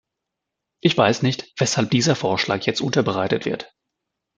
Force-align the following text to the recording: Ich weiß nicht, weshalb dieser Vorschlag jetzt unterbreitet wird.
Ich 0.79 0.97
weiß 0.97 1.21
nicht, 1.21 1.53
weshalb 1.59 1.91
dieser 1.91 2.15
Vorschlag 2.15 2.63
jetzt 2.65 2.81
unterbreitet 2.81 3.45
wird. 3.45 3.71